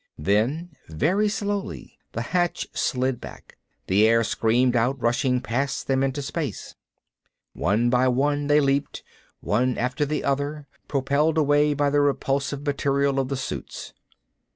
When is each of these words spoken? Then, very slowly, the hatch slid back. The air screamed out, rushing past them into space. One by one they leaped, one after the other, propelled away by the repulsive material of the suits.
Then, 0.17 0.71
very 0.89 1.29
slowly, 1.29 1.99
the 2.13 2.23
hatch 2.23 2.67
slid 2.73 3.21
back. 3.21 3.57
The 3.85 4.07
air 4.07 4.23
screamed 4.23 4.75
out, 4.75 4.99
rushing 4.99 5.41
past 5.41 5.85
them 5.85 6.01
into 6.01 6.23
space. 6.23 6.73
One 7.53 7.91
by 7.91 8.07
one 8.07 8.47
they 8.47 8.61
leaped, 8.61 9.03
one 9.41 9.77
after 9.77 10.03
the 10.03 10.23
other, 10.23 10.65
propelled 10.87 11.37
away 11.37 11.75
by 11.75 11.91
the 11.91 12.01
repulsive 12.01 12.65
material 12.65 13.19
of 13.19 13.27
the 13.27 13.37
suits. 13.37 13.93